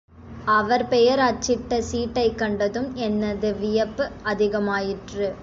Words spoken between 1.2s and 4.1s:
அச்சிட்ட சீட்டைக் கண்டதும் எனது வியப்பு